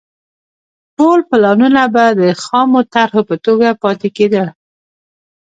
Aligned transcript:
ټول 0.97 1.19
پلانونه 1.29 1.83
به 1.93 2.05
د 2.19 2.21
خامو 2.43 2.81
طرحو 2.93 3.21
په 3.29 3.35
توګه 3.45 3.67
پاتې 3.83 4.09
کېدل 4.17 4.47